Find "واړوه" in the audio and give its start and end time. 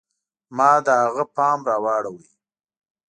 1.83-2.23